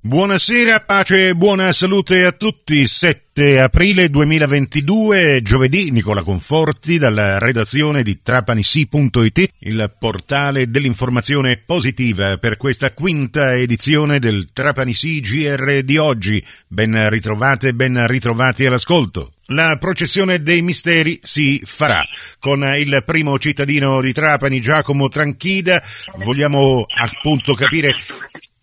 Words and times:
Buonasera, 0.00 0.82
pace 0.82 1.30
e 1.30 1.34
buona 1.34 1.72
salute 1.72 2.24
a 2.24 2.30
tutti. 2.30 2.86
7 2.86 3.58
aprile 3.58 4.08
2022, 4.08 5.42
giovedì, 5.42 5.90
Nicola 5.90 6.22
Conforti 6.22 6.98
dalla 6.98 7.38
redazione 7.38 8.04
di 8.04 8.22
trapanisi.it, 8.22 9.48
il 9.58 9.92
portale 9.98 10.70
dell'informazione 10.70 11.56
positiva 11.66 12.38
per 12.38 12.56
questa 12.56 12.92
quinta 12.92 13.56
edizione 13.56 14.20
del 14.20 14.52
Trapanisi 14.52 15.18
GR 15.18 15.82
di 15.82 15.96
oggi. 15.96 16.42
Ben 16.68 17.10
ritrovate, 17.10 17.74
ben 17.74 18.06
ritrovati 18.06 18.66
all'ascolto. 18.66 19.32
La 19.46 19.78
processione 19.80 20.42
dei 20.42 20.62
misteri 20.62 21.18
si 21.22 21.60
farà 21.64 22.06
con 22.38 22.62
il 22.76 23.02
primo 23.04 23.36
cittadino 23.38 24.00
di 24.00 24.12
Trapani, 24.12 24.60
Giacomo 24.60 25.08
Tranchida. 25.08 25.82
Vogliamo 26.18 26.86
appunto 26.88 27.54
capire 27.54 27.92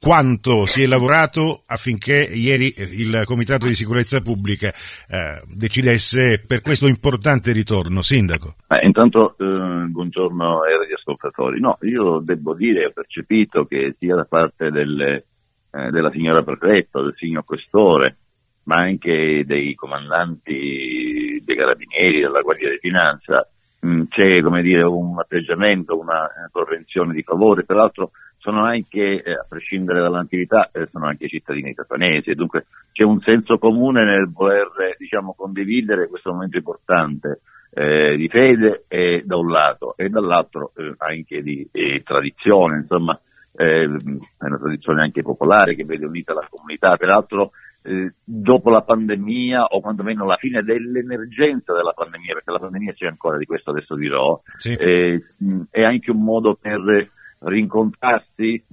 quanto 0.06 0.68
si 0.68 0.84
è 0.84 0.86
lavorato 0.86 1.64
affinché 1.66 2.30
ieri 2.32 2.70
eh, 2.70 2.84
il 2.84 3.24
Comitato 3.26 3.66
di 3.66 3.74
Sicurezza 3.74 4.22
Pubblica 4.22 4.68
eh, 4.68 5.42
decidesse 5.52 6.44
per 6.46 6.62
questo 6.62 6.86
importante 6.86 7.52
ritorno. 7.52 8.04
Sindaco. 8.04 8.54
Eh, 8.68 8.86
intanto 8.86 9.36
eh, 9.40 9.88
buongiorno 9.88 10.62
ai 10.62 10.78
radioascoltatori. 10.78 11.60
No, 11.60 11.80
io 11.82 12.20
devo 12.20 12.54
dire, 12.54 12.86
ho 12.86 12.92
percepito 12.92 13.66
che 13.66 13.96
sia 13.98 14.14
da 14.14 14.26
parte 14.26 14.70
delle, 14.70 15.26
eh, 15.72 15.90
della 15.90 16.12
signora 16.12 16.44
prefetta, 16.44 17.02
del 17.02 17.16
signor 17.18 17.44
questore, 17.44 18.18
ma 18.66 18.76
anche 18.76 19.44
dei 19.44 19.74
comandanti 19.74 21.42
dei 21.44 21.56
carabinieri, 21.56 22.22
della 22.22 22.42
Guardia 22.42 22.70
di 22.70 22.78
Finanza, 22.80 23.50
mh, 23.80 24.04
c'è 24.10 24.40
come 24.44 24.62
dire, 24.62 24.84
un 24.84 25.18
atteggiamento, 25.18 25.98
una 25.98 26.30
correnzione 26.52 27.16
di 27.16 27.24
favore. 27.24 27.64
Peraltro 27.64 28.12
sono 28.46 28.64
anche, 28.64 29.24
eh, 29.24 29.32
a 29.32 29.46
prescindere 29.50 30.02
dall'attività, 30.02 30.70
eh, 30.72 30.88
sono 30.92 31.08
anche 31.08 31.28
cittadini 31.28 31.74
catanesi, 31.74 32.36
dunque 32.36 32.68
c'è 32.92 33.04
un 33.04 33.20
senso 33.22 33.58
comune 33.58 34.06
nel 34.06 34.32
voler 34.32 34.70
diciamo, 35.00 35.34
condividere 35.36 36.08
questo 36.08 36.32
momento 36.32 36.58
importante 36.58 37.42
eh, 37.72 38.16
di 38.16 38.30
fede 38.30 38.86
da 39.26 39.36
un 39.36 39.50
lato 39.50 39.98
e 39.98 40.10
dall'altro 40.10 40.72
eh, 40.76 40.94
anche 40.98 41.42
di 41.42 41.68
tradizione, 42.04 42.78
insomma 42.78 43.20
eh, 43.52 43.86
è 43.86 44.46
una 44.46 44.60
tradizione 44.60 45.02
anche 45.02 45.24
popolare 45.24 45.74
che 45.74 45.84
vede 45.84 46.06
unita 46.06 46.34
la 46.34 46.48
comunità, 46.48 46.96
peraltro 46.98 47.50
eh, 47.82 48.14
dopo 48.24 48.70
la 48.70 48.82
pandemia 48.84 49.66
o 49.66 49.82
quantomeno 49.82 50.24
la 50.24 50.38
fine 50.38 50.62
dell'emergenza 50.62 51.74
della 51.74 51.94
pandemia, 51.94 52.34
perché 52.36 52.52
la 52.52 52.60
pandemia 52.60 52.94
c'è 52.94 53.08
ancora, 53.08 53.40
di 53.40 53.46
questo 53.46 53.72
adesso 53.72 53.96
dirò, 53.96 54.40
sì. 54.58 54.74
è 54.76 55.84
anche 55.84 56.12
un 56.12 56.24
modo 56.24 56.56
per 56.62 57.14
rincontrarsi, 57.40 58.64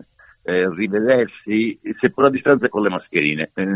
eh, 0.43 0.69
rivedersi, 0.75 1.79
seppur 2.01 2.27
a 2.27 2.31
distanza 2.31 2.69
con 2.69 2.83
le 2.83 2.89
mascherine. 2.89 3.51
Eh, 3.55 3.67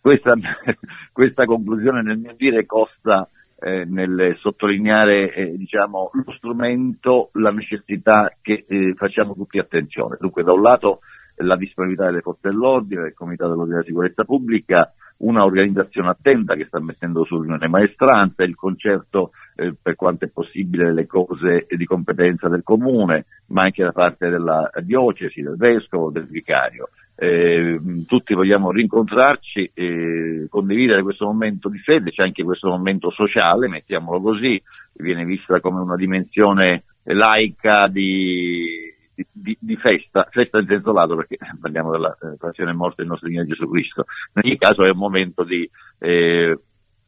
questa, 0.00 0.34
questa, 1.12 1.44
conclusione 1.44 2.02
nel 2.02 2.18
mio 2.18 2.34
dire 2.36 2.64
costa 2.66 3.28
eh, 3.60 3.84
nel 3.84 4.36
sottolineare 4.38 5.32
eh, 5.34 5.56
diciamo, 5.56 6.10
lo 6.12 6.32
strumento, 6.32 7.30
la 7.34 7.50
necessità 7.50 8.32
che 8.40 8.64
eh, 8.66 8.94
facciamo 8.94 9.34
tutti 9.34 9.58
attenzione. 9.58 10.16
Dunque 10.18 10.42
da 10.42 10.52
un 10.52 10.62
lato 10.62 11.00
la 11.36 11.56
disponibilità 11.56 12.06
delle 12.06 12.20
forze 12.20 12.48
dell'ordine, 12.48 13.02
del 13.02 13.14
Comitato 13.14 13.50
dell'Ordine 13.50 13.76
della 13.78 13.88
Sicurezza 13.88 14.24
Pubblica, 14.24 14.92
una 15.20 15.44
organizzazione 15.44 16.10
attenta 16.10 16.54
che 16.54 16.66
sta 16.66 16.80
mettendo 16.80 17.24
su 17.24 17.40
riunione 17.40 17.68
maestranza, 17.68 18.42
il 18.42 18.54
concerto 18.54 19.32
eh, 19.56 19.74
per 19.80 19.96
quanto 19.96 20.24
è 20.24 20.28
possibile 20.28 20.92
le 20.92 21.06
cose 21.06 21.66
di 21.68 21.84
competenza 21.84 22.48
del 22.48 22.62
comune, 22.62 23.26
ma 23.48 23.62
anche 23.62 23.82
da 23.82 23.92
parte 23.92 24.28
della 24.28 24.70
diocesi, 24.82 25.42
del 25.42 25.56
vescovo, 25.56 26.10
del 26.10 26.26
vicario. 26.26 26.88
Eh, 27.16 27.78
tutti 28.06 28.32
vogliamo 28.32 28.70
rincontrarci 28.70 29.72
e 29.74 30.46
condividere 30.48 31.02
questo 31.02 31.26
momento 31.26 31.68
di 31.68 31.78
fede, 31.78 32.12
c'è 32.12 32.22
anche 32.22 32.42
questo 32.42 32.68
momento 32.68 33.10
sociale, 33.10 33.68
mettiamolo 33.68 34.20
così, 34.22 34.60
viene 34.94 35.24
vista 35.24 35.60
come 35.60 35.80
una 35.80 35.96
dimensione 35.96 36.84
laica 37.02 37.88
di 37.88 38.98
di, 39.32 39.56
di, 39.60 39.76
festa, 39.76 40.26
festa 40.30 40.58
lato 40.92 41.16
perché 41.16 41.38
parliamo 41.60 41.90
della 41.90 42.16
eh, 42.20 42.36
passione 42.38 42.70
e 42.70 42.74
morte 42.74 42.96
del 42.98 43.06
nostro 43.06 43.28
Signore 43.28 43.46
Gesù 43.46 43.68
Cristo. 43.68 44.04
In 44.34 44.42
ogni 44.44 44.58
caso 44.58 44.84
è 44.84 44.90
un 44.90 44.98
momento 44.98 45.44
di 45.44 45.68
eh, 45.98 46.58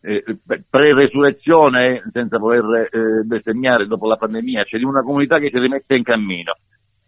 eh, 0.00 0.38
pre-resurrezione, 0.68 2.02
senza 2.12 2.38
voler 2.38 2.88
eh, 2.90 3.22
bestemmiare 3.24 3.86
dopo 3.86 4.08
la 4.08 4.16
pandemia, 4.16 4.64
c'è 4.64 4.78
di 4.78 4.84
una 4.84 5.02
comunità 5.02 5.38
che 5.38 5.50
si 5.50 5.58
rimette 5.58 5.94
in 5.94 6.02
cammino 6.02 6.56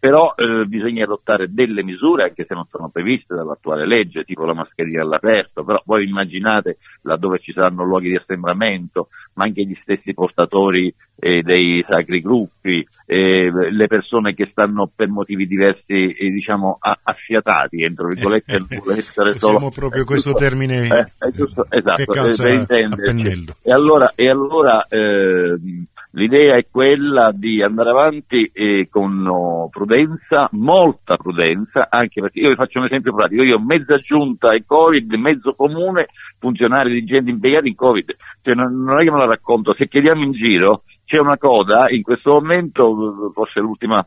però 0.05 0.35
eh, 0.35 0.65
bisogna 0.65 1.03
adottare 1.03 1.51
delle 1.51 1.81
misure 1.81 2.25
anche 2.25 2.45
se 2.47 2.53
non 2.53 2.65
sono 2.65 2.89
previste 2.89 3.33
dall'attuale 3.33 3.87
legge, 3.87 4.23
tipo 4.23 4.45
la 4.45 4.53
mascherina 4.53 5.01
all'aperto, 5.01 5.63
però 5.63 5.81
voi 5.83 6.07
immaginate 6.07 6.77
laddove 7.01 7.39
ci 7.39 7.51
saranno 7.51 7.83
luoghi 7.83 8.09
di 8.09 8.15
assembramento, 8.15 9.07
ma 9.33 9.45
anche 9.45 9.65
gli 9.65 9.75
stessi 9.81 10.13
portatori 10.13 10.93
eh, 11.17 11.41
dei 11.41 11.83
sacri 11.89 12.21
gruppi, 12.21 12.87
eh, 13.07 13.49
le 13.71 13.87
persone 13.87 14.35
che 14.35 14.47
stanno 14.51 14.87
per 14.95 15.07
motivi 15.07 15.47
diversi 15.47 16.11
eh, 16.11 16.29
diciamo 16.29 16.77
affiatati, 16.79 17.81
entro 17.81 18.07
virgolette, 18.09 18.57
non 18.61 18.67
vuole 18.83 18.99
essere 18.99 19.39
solo... 19.39 19.57
Siamo 19.57 19.71
proprio 19.71 20.03
questo 20.03 20.33
giusto, 20.33 20.45
termine 20.45 20.85
eh, 20.85 21.31
giusto, 21.31 21.65
esatto, 21.67 21.95
che 21.95 22.05
calza 22.05 22.47
a 22.47 22.65
pennello. 22.95 23.55
E 23.63 23.71
allora, 23.71 24.11
e 24.13 24.29
allora 24.29 24.85
L'idea 26.15 26.55
è 26.55 26.65
quella 26.71 27.31
di 27.33 27.61
andare 27.61 27.89
avanti 27.89 28.49
eh, 28.53 28.87
con 28.89 29.27
oh, 29.27 29.67
prudenza, 29.67 30.47
molta 30.53 31.17
prudenza, 31.17 31.87
anche 31.89 32.21
perché 32.21 32.39
io 32.39 32.49
vi 32.49 32.55
faccio 32.55 32.79
un 32.79 32.85
esempio 32.85 33.13
pratico, 33.13 33.43
io 33.43 33.57
ho 33.57 33.61
mezza 33.61 33.97
giunta 33.97 34.51
ai 34.51 34.63
Covid, 34.65 35.11
mezzo 35.15 35.53
comune, 35.55 36.07
funzionari 36.39 36.93
di 36.93 37.03
gente 37.03 37.29
impiegati 37.31 37.67
in 37.67 37.75
Covid, 37.75 38.15
cioè 38.43 38.53
non, 38.55 38.81
non, 38.81 39.01
è 39.01 39.03
che 39.03 39.11
me 39.11 39.17
la 39.17 39.25
racconto, 39.25 39.73
se 39.73 39.89
chiediamo 39.89 40.23
in 40.23 40.31
giro 40.31 40.83
c'è 41.03 41.19
una 41.19 41.37
coda, 41.37 41.89
in 41.89 42.01
questo 42.01 42.31
momento, 42.31 43.31
forse 43.33 43.59
l'ultima 43.59 44.05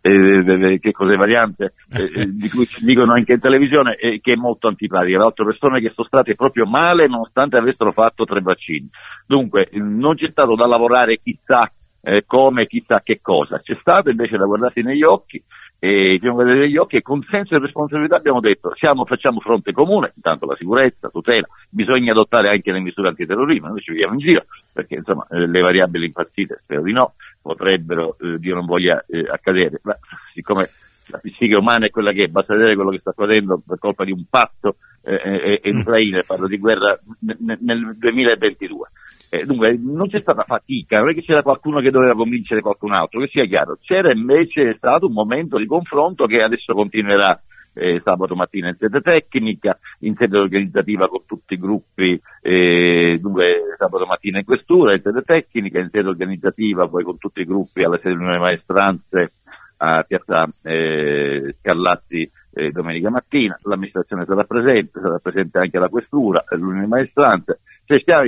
eh, 0.00 0.78
che 0.80 0.92
cos'è 0.92 1.16
variante, 1.16 1.74
eh, 1.92 2.22
eh, 2.22 2.26
di 2.26 2.48
cui 2.48 2.66
ci 2.66 2.84
dicono 2.84 3.12
anche 3.12 3.34
in 3.34 3.40
televisione, 3.40 3.96
eh, 3.96 4.20
che 4.20 4.32
è 4.32 4.36
molto 4.36 4.68
antipatica. 4.68 5.14
Tra 5.16 5.24
l'altro 5.24 5.44
persone 5.44 5.80
che 5.80 5.92
sono 5.94 6.06
state 6.06 6.34
proprio 6.34 6.66
male 6.66 7.06
nonostante 7.06 7.56
avessero 7.56 7.92
fatto 7.92 8.24
tre 8.24 8.40
vaccini. 8.40 8.88
Dunque, 9.26 9.68
non 9.72 10.14
c'è 10.16 10.30
stato 10.30 10.54
da 10.54 10.66
lavorare 10.66 11.20
chissà 11.22 11.70
eh, 12.02 12.24
come, 12.26 12.66
chissà 12.66 13.00
che 13.02 13.18
cosa, 13.20 13.60
c'è 13.60 13.76
stato 13.80 14.10
invece 14.10 14.36
da 14.36 14.46
guardarsi 14.46 14.80
negli 14.82 15.04
occhi 15.04 15.42
e 15.82 16.18
ci 16.20 16.28
guardare 16.28 16.58
negli 16.58 16.76
occhi 16.76 16.96
e 16.96 17.02
con 17.02 17.22
senso 17.22 17.56
di 17.56 17.64
responsabilità 17.64 18.16
abbiamo 18.16 18.40
detto 18.40 18.74
siamo, 18.76 19.06
facciamo 19.06 19.40
fronte 19.40 19.72
comune, 19.72 20.12
intanto 20.14 20.44
la 20.44 20.54
sicurezza, 20.54 21.08
tutela, 21.08 21.48
bisogna 21.70 22.12
adottare 22.12 22.50
anche 22.50 22.70
le 22.70 22.80
misure 22.80 23.08
antiterrorismo, 23.08 23.68
noi 23.68 23.80
ci 23.80 23.92
vediamo 23.92 24.12
in 24.12 24.20
giro 24.20 24.44
perché 24.72 24.96
insomma 24.96 25.26
eh, 25.30 25.46
le 25.46 25.60
variabili 25.60 26.04
impazzite, 26.04 26.60
spero 26.62 26.82
di 26.82 26.92
no, 26.92 27.14
potrebbero, 27.40 28.16
eh, 28.20 28.38
Dio 28.38 28.54
non 28.54 28.66
voglia, 28.66 29.02
eh, 29.08 29.26
accadere, 29.26 29.80
ma 29.82 29.96
siccome 30.34 30.68
la 31.06 31.18
psiche 31.18 31.56
umana 31.56 31.86
è 31.86 31.90
quella 31.90 32.12
che 32.12 32.24
è, 32.24 32.28
basta 32.28 32.54
vedere 32.54 32.74
quello 32.74 32.90
che 32.90 32.98
sta 32.98 33.10
accadendo 33.10 33.60
per 33.66 33.78
colpa 33.78 34.04
di 34.04 34.12
un 34.12 34.24
patto 34.28 34.76
eh, 35.02 35.60
eh, 35.62 35.68
in 35.68 35.78
Ucraina, 35.78 36.22
parlo 36.26 36.46
di 36.46 36.58
guerra 36.58 36.98
n- 37.20 37.58
nel 37.60 37.96
2022. 37.96 38.89
Eh, 39.32 39.44
dunque 39.44 39.78
non 39.80 40.08
c'è 40.08 40.20
stata 40.20 40.42
fatica, 40.42 40.98
non 40.98 41.10
è 41.10 41.14
che 41.14 41.22
c'era 41.22 41.42
qualcuno 41.42 41.78
che 41.78 41.92
doveva 41.92 42.14
convincere 42.14 42.60
qualcun 42.60 42.92
altro, 42.92 43.20
che 43.20 43.28
sia 43.28 43.44
chiaro, 43.44 43.78
c'era 43.80 44.10
invece 44.10 44.74
stato 44.76 45.06
un 45.06 45.12
momento 45.12 45.56
di 45.56 45.66
confronto 45.66 46.26
che 46.26 46.42
adesso 46.42 46.74
continuerà 46.74 47.40
eh, 47.74 48.00
sabato 48.02 48.34
mattina 48.34 48.70
in 48.70 48.76
sede 48.76 49.00
tecnica, 49.00 49.78
in 50.00 50.16
sede 50.16 50.36
organizzativa 50.36 51.08
con 51.08 51.24
tutti 51.26 51.54
i 51.54 51.58
gruppi, 51.58 52.20
eh, 52.42 53.18
dunque 53.20 53.76
sabato 53.78 54.04
mattina 54.04 54.38
in 54.38 54.44
questura, 54.44 54.94
in 54.94 55.00
sede 55.00 55.22
tecnica, 55.22 55.78
in 55.78 55.90
sede 55.92 56.08
organizzativa 56.08 56.88
poi 56.88 57.04
con 57.04 57.16
tutti 57.16 57.40
i 57.40 57.46
gruppi 57.46 57.84
alla 57.84 57.98
sede 58.02 58.16
delle 58.16 58.38
maestranze 58.38 59.34
a 59.82 60.02
Piazza 60.02 60.46
eh, 60.62 61.54
Scarlatti 61.58 62.30
eh, 62.52 62.70
domenica 62.70 63.10
mattina, 63.10 63.58
l'amministrazione 63.62 64.24
sarà 64.26 64.44
presente, 64.44 65.00
sarà 65.00 65.18
presente 65.18 65.58
anche 65.58 65.78
la 65.78 65.88
questura, 65.88 66.44
l'unione 66.50 66.86
maestranze, 66.86 67.60
cioè 67.84 68.00
stiamo, 68.00 68.24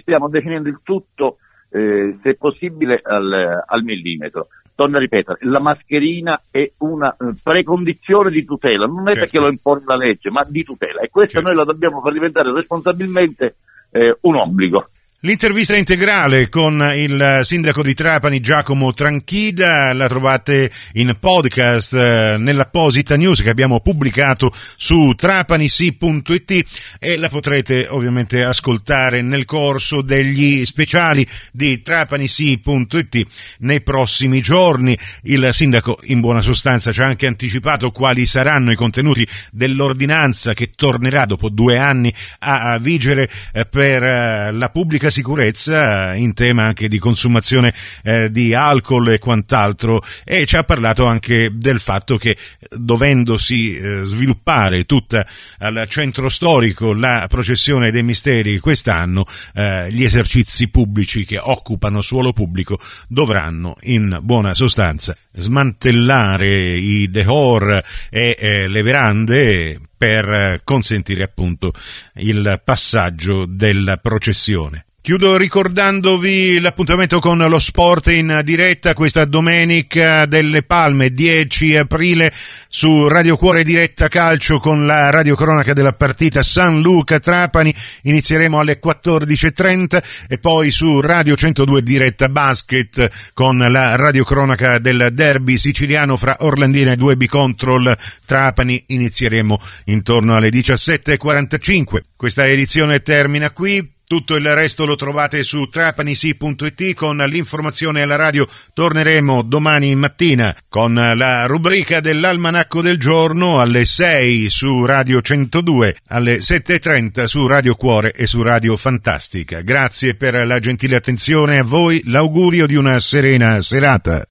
stiamo 0.00 0.28
definendo 0.28 0.68
il 0.68 0.80
tutto 0.82 1.38
eh, 1.70 2.18
se 2.22 2.34
possibile 2.34 3.00
al, 3.02 3.62
al 3.66 3.82
millimetro 3.82 4.48
torno 4.74 4.96
a 4.96 5.00
ripetere, 5.00 5.38
la 5.42 5.60
mascherina 5.60 6.42
è 6.50 6.70
una 6.78 7.14
eh, 7.14 7.34
precondizione 7.42 8.30
di 8.30 8.44
tutela, 8.44 8.86
non 8.86 9.08
è 9.08 9.12
certo. 9.12 9.20
perché 9.20 9.38
lo 9.38 9.48
impone 9.48 9.82
la 9.86 9.96
legge, 9.96 10.30
ma 10.30 10.44
di 10.46 10.64
tutela 10.64 11.00
e 11.00 11.08
questa 11.08 11.40
certo. 11.40 11.48
noi 11.48 11.56
la 11.56 11.64
dobbiamo 11.72 12.00
far 12.00 12.12
diventare 12.12 12.52
responsabilmente 12.52 13.56
eh, 13.90 14.16
un 14.22 14.36
obbligo. 14.36 14.88
L'intervista 15.24 15.76
integrale 15.76 16.48
con 16.48 16.84
il 16.96 17.42
sindaco 17.42 17.84
di 17.84 17.94
Trapani 17.94 18.40
Giacomo 18.40 18.92
Tranchida 18.92 19.92
la 19.92 20.08
trovate 20.08 20.68
in 20.94 21.14
podcast 21.20 21.94
eh, 21.94 22.36
nell'apposita 22.40 23.14
news 23.14 23.40
che 23.40 23.48
abbiamo 23.48 23.78
pubblicato 23.78 24.52
su 24.74 25.12
trapanisi.it 25.14 26.96
e 26.98 27.16
la 27.18 27.28
potrete 27.28 27.86
ovviamente 27.88 28.42
ascoltare 28.42 29.22
nel 29.22 29.44
corso 29.44 30.02
degli 30.02 30.64
speciali 30.64 31.24
di 31.52 31.80
trapanisi.it 31.80 33.26
nei 33.58 33.80
prossimi 33.80 34.40
giorni. 34.40 34.98
Il 35.22 35.50
sindaco 35.52 36.00
in 36.06 36.18
buona 36.18 36.40
sostanza 36.40 36.90
ci 36.90 37.00
ha 37.00 37.06
anche 37.06 37.28
anticipato 37.28 37.92
quali 37.92 38.26
saranno 38.26 38.72
i 38.72 38.76
contenuti 38.76 39.24
dell'ordinanza 39.52 40.52
che 40.52 40.72
tornerà 40.74 41.26
dopo 41.26 41.48
due 41.48 41.78
anni 41.78 42.12
a 42.40 42.76
vigere 42.78 43.30
eh, 43.52 43.66
per 43.66 44.02
eh, 44.02 44.50
la 44.50 44.68
pubblica 44.70 45.10
sicurezza 45.12 46.14
in 46.14 46.34
tema 46.34 46.64
anche 46.64 46.88
di 46.88 46.98
consumazione 46.98 47.72
eh, 48.02 48.30
di 48.32 48.54
alcol 48.54 49.10
e 49.10 49.18
quant'altro. 49.20 50.02
E 50.24 50.44
ci 50.46 50.56
ha 50.56 50.64
parlato 50.64 51.06
anche 51.06 51.50
del 51.52 51.78
fatto 51.78 52.16
che 52.16 52.36
dovendosi 52.68 53.76
eh, 53.76 54.00
sviluppare 54.02 54.84
tutta 54.84 55.24
al 55.58 55.86
centro 55.88 56.28
storico 56.28 56.92
la 56.92 57.26
processione 57.28 57.92
dei 57.92 58.02
misteri 58.02 58.58
quest'anno 58.58 59.24
eh, 59.54 59.92
gli 59.92 60.02
esercizi 60.02 60.68
pubblici 60.68 61.24
che 61.24 61.38
occupano 61.38 62.00
suolo 62.00 62.32
pubblico 62.32 62.78
dovranno 63.08 63.76
in 63.82 64.18
buona 64.22 64.54
sostanza 64.54 65.16
smantellare 65.32 66.76
i 66.76 67.10
decor 67.10 67.82
e 68.10 68.36
eh, 68.38 68.68
le 68.68 68.82
verande 68.82 69.80
per 69.96 70.60
consentire 70.64 71.22
appunto 71.22 71.72
il 72.14 72.60
passaggio 72.64 73.46
della 73.46 73.96
processione. 73.98 74.86
Chiudo 75.02 75.36
ricordandovi 75.36 76.60
l'appuntamento 76.60 77.18
con 77.18 77.36
lo 77.36 77.58
sport 77.58 78.06
in 78.06 78.40
diretta 78.44 78.94
questa 78.94 79.24
domenica 79.24 80.26
delle 80.26 80.62
Palme, 80.62 81.12
10 81.12 81.76
aprile 81.76 82.32
su 82.68 83.08
Radio 83.08 83.36
Cuore 83.36 83.64
Diretta 83.64 84.06
Calcio 84.06 84.60
con 84.60 84.86
la 84.86 85.10
radiocronaca 85.10 85.72
della 85.72 85.94
partita 85.94 86.40
San 86.44 86.80
Luca 86.80 87.18
Trapani. 87.18 87.74
Inizieremo 88.02 88.60
alle 88.60 88.78
14.30 88.80 90.02
e 90.28 90.38
poi 90.38 90.70
su 90.70 91.00
Radio 91.00 91.34
102 91.34 91.82
Diretta 91.82 92.28
Basket 92.28 93.32
con 93.34 93.58
la 93.58 93.96
radiocronaca 93.96 94.78
del 94.78 95.08
derby 95.22 95.56
siciliano 95.56 96.16
fra 96.16 96.38
Orlandina 96.40 96.90
e 96.90 96.96
2B 96.96 97.26
Control 97.26 97.96
Trapani. 98.26 98.82
Inizieremo 98.88 99.56
intorno 99.84 100.34
alle 100.34 100.48
17.45. 100.48 102.00
Questa 102.16 102.44
edizione 102.44 103.02
termina 103.02 103.52
qui. 103.52 103.88
Tutto 104.04 104.34
il 104.34 104.44
resto 104.52 104.84
lo 104.84 104.96
trovate 104.96 105.42
su 105.42 105.68
trapanisi.it 105.68 106.94
con 106.94 107.16
l'informazione 107.16 108.02
alla 108.02 108.16
radio. 108.16 108.46
Torneremo 108.74 109.42
domani 109.42 109.94
mattina 109.94 110.54
con 110.68 110.92
la 110.92 111.46
rubrica 111.46 112.00
dell'almanacco 112.00 112.82
del 112.82 112.98
giorno 112.98 113.60
alle 113.60 113.84
6 113.86 114.50
su 114.50 114.84
Radio 114.84 115.22
102, 115.22 115.96
alle 116.08 116.38
7.30 116.38 117.24
su 117.24 117.46
Radio 117.46 117.74
Cuore 117.76 118.12
e 118.12 118.26
su 118.26 118.42
Radio 118.42 118.76
Fantastica. 118.76 119.60
Grazie 119.60 120.14
per 120.14 120.46
la 120.46 120.58
gentile 120.58 120.96
attenzione 120.96 121.60
a 121.60 121.64
voi, 121.64 122.02
l'augurio 122.06 122.66
di 122.66 122.74
una 122.74 122.98
serena 122.98 123.62
serata. 123.62 124.20